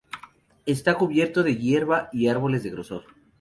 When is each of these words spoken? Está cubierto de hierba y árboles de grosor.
Está 0.65 0.95
cubierto 0.97 1.43
de 1.43 1.57
hierba 1.57 2.09
y 2.11 2.25
árboles 2.27 2.63
de 2.63 2.71
grosor. 2.71 3.03